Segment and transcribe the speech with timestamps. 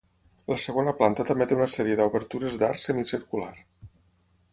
[0.51, 3.53] La segona planta també té una sèrie d'obertures d'arc semicircular.